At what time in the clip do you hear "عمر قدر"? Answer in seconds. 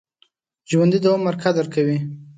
1.15-1.65